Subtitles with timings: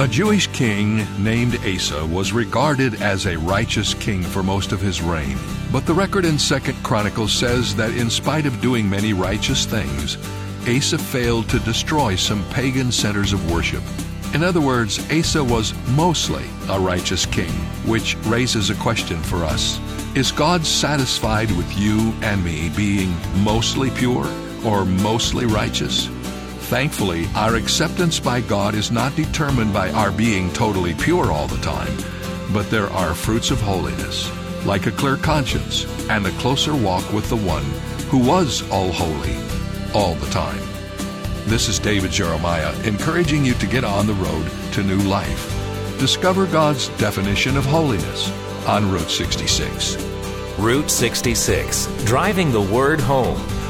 [0.00, 5.00] A Jewish king named Asa was regarded as a righteous king for most of his
[5.00, 5.38] reign.
[5.70, 10.18] But the record in 2nd Chronicles says that in spite of doing many righteous things,
[10.68, 13.84] Asa failed to destroy some pagan centers of worship.
[14.34, 17.52] In other words, Asa was mostly a righteous king,
[17.86, 19.78] which raises a question for us.
[20.16, 23.14] Is God satisfied with you and me being
[23.44, 24.26] mostly pure
[24.64, 26.08] or mostly righteous?
[26.68, 31.60] Thankfully, our acceptance by God is not determined by our being totally pure all the
[31.60, 31.94] time,
[32.54, 34.30] but there are fruits of holiness,
[34.64, 37.64] like a clear conscience and a closer walk with the one
[38.08, 39.36] who was all holy
[39.94, 40.58] all the time.
[41.44, 45.50] This is David Jeremiah encouraging you to get on the road to new life.
[45.98, 48.32] Discover God's definition of holiness
[48.66, 50.02] on Route 66.
[50.58, 53.38] Route 66, driving the word home.